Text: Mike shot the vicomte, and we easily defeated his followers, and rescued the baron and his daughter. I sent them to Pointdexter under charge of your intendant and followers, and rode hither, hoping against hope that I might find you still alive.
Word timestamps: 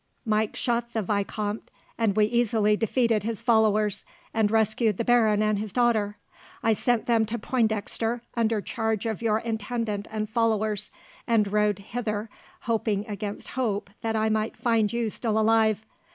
Mike 0.25 0.55
shot 0.55 0.93
the 0.93 1.03
vicomte, 1.03 1.69
and 1.95 2.15
we 2.17 2.25
easily 2.25 2.75
defeated 2.75 3.21
his 3.21 3.39
followers, 3.39 4.03
and 4.33 4.49
rescued 4.49 4.97
the 4.97 5.05
baron 5.05 5.43
and 5.43 5.59
his 5.59 5.71
daughter. 5.71 6.17
I 6.63 6.73
sent 6.73 7.05
them 7.05 7.23
to 7.27 7.37
Pointdexter 7.37 8.21
under 8.35 8.61
charge 8.61 9.05
of 9.05 9.21
your 9.21 9.37
intendant 9.37 10.07
and 10.09 10.27
followers, 10.27 10.89
and 11.27 11.51
rode 11.51 11.77
hither, 11.77 12.31
hoping 12.61 13.05
against 13.07 13.49
hope 13.49 13.91
that 14.01 14.15
I 14.15 14.27
might 14.27 14.57
find 14.57 14.91
you 14.91 15.11
still 15.11 15.37
alive. 15.37 15.85